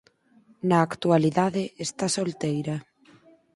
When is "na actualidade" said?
0.69-1.63